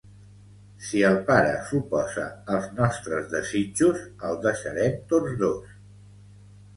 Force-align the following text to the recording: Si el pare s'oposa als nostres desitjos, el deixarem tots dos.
Si 0.85 0.99
el 1.09 1.17
pare 1.25 1.49
s'oposa 1.67 2.23
als 2.53 2.65
nostres 2.79 3.27
desitjos, 3.33 3.99
el 4.31 4.39
deixarem 4.47 4.97
tots 5.13 5.37
dos. 5.43 5.77